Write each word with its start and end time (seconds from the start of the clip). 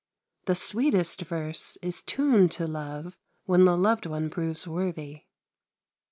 The 0.45 0.55
sweetest 0.55 1.21
verse 1.25 1.77
is 1.83 2.01
tuned 2.01 2.51
to 2.53 2.65
love 2.65 3.15
when 3.45 3.65
the 3.65 3.77
loved 3.77 4.07
one 4.07 4.31
proves 4.31 4.65
worthy. 4.67 5.25